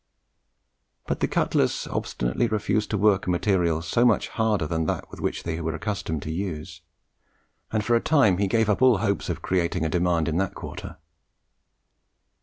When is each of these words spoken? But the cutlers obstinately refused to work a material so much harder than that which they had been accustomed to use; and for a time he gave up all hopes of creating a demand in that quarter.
But 1.05 1.19
the 1.19 1.27
cutlers 1.27 1.85
obstinately 1.91 2.47
refused 2.47 2.89
to 2.89 2.97
work 2.97 3.27
a 3.27 3.29
material 3.29 3.83
so 3.83 4.03
much 4.03 4.29
harder 4.29 4.65
than 4.65 4.87
that 4.87 5.05
which 5.21 5.43
they 5.43 5.57
had 5.57 5.63
been 5.63 5.75
accustomed 5.75 6.23
to 6.23 6.31
use; 6.31 6.81
and 7.71 7.85
for 7.85 7.95
a 7.95 8.01
time 8.01 8.39
he 8.39 8.47
gave 8.47 8.67
up 8.67 8.81
all 8.81 8.97
hopes 8.97 9.29
of 9.29 9.43
creating 9.43 9.85
a 9.85 9.89
demand 9.89 10.27
in 10.27 10.37
that 10.37 10.55
quarter. 10.55 10.97